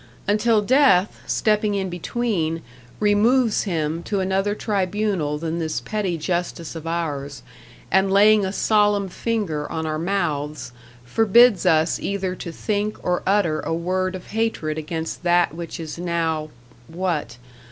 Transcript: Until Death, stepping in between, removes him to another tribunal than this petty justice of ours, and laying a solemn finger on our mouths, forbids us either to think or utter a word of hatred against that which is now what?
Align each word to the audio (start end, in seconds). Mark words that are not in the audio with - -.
Until 0.27 0.63
Death, 0.63 1.21
stepping 1.27 1.75
in 1.75 1.87
between, 1.87 2.63
removes 2.99 3.65
him 3.65 4.01
to 4.01 4.19
another 4.19 4.55
tribunal 4.55 5.37
than 5.37 5.59
this 5.59 5.79
petty 5.79 6.17
justice 6.17 6.75
of 6.75 6.87
ours, 6.87 7.43
and 7.91 8.11
laying 8.11 8.43
a 8.43 8.51
solemn 8.51 9.09
finger 9.09 9.71
on 9.71 9.85
our 9.85 9.99
mouths, 9.99 10.71
forbids 11.05 11.67
us 11.67 11.99
either 11.99 12.33
to 12.33 12.51
think 12.51 12.97
or 13.05 13.21
utter 13.27 13.59
a 13.59 13.75
word 13.75 14.15
of 14.15 14.25
hatred 14.31 14.79
against 14.79 15.21
that 15.21 15.53
which 15.53 15.79
is 15.79 15.99
now 15.99 16.49
what? 16.87 17.37